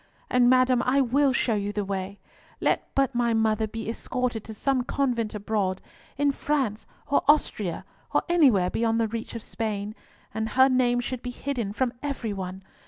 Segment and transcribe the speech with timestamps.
[0.31, 2.19] And, madam, I will show you the way.
[2.59, 5.79] Let but my mother be escorted to some convent abroad,
[6.17, 9.93] in France or Austria, or anywhere beyond the reach of Spain,
[10.33, 12.63] and her name should be hidden from everyone!